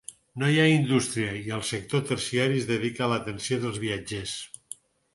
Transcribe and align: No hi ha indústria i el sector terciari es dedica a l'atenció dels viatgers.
No 0.43 0.47
hi 0.51 0.55
ha 0.61 0.71
indústria 0.75 1.35
i 1.41 1.53
el 1.59 1.61
sector 1.73 2.03
terciari 2.13 2.65
es 2.65 2.67
dedica 2.73 3.07
a 3.09 3.13
l'atenció 3.15 3.63
dels 3.67 3.81
viatgers. 3.89 4.39